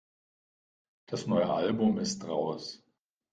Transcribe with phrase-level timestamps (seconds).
[1.05, 2.83] Das neue Album ist raus.